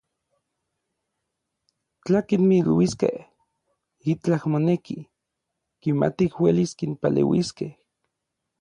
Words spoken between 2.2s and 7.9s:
kinmiluiskej itlaj moneki, kimatij uelis kinpaleuiskej.